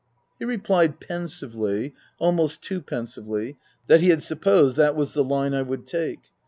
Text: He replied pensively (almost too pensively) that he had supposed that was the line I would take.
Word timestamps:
He 0.39 0.45
replied 0.45 0.99
pensively 0.99 1.93
(almost 2.17 2.63
too 2.63 2.81
pensively) 2.81 3.57
that 3.85 4.01
he 4.01 4.09
had 4.09 4.23
supposed 4.23 4.75
that 4.77 4.95
was 4.95 5.13
the 5.13 5.23
line 5.23 5.53
I 5.53 5.61
would 5.61 5.85
take. 5.85 6.21